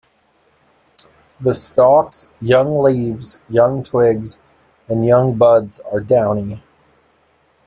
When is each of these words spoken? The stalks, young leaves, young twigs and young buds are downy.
The 1.41 1.53
stalks, 1.53 2.31
young 2.41 2.79
leaves, 2.81 3.39
young 3.49 3.83
twigs 3.83 4.39
and 4.89 5.05
young 5.05 5.37
buds 5.37 5.79
are 5.79 5.99
downy. 5.99 6.63